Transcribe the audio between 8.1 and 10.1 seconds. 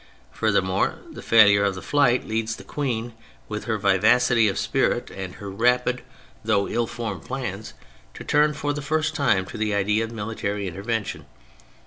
to turn for the first time to the idea